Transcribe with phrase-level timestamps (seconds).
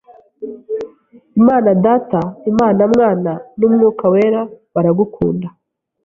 [1.39, 2.19] Imana Data,
[2.51, 4.41] Imana Mwana n’Umwuka Wera
[4.73, 5.47] baragukunda!